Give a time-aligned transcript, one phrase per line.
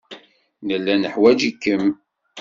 [0.67, 1.85] Nella neḥwaj-ikem.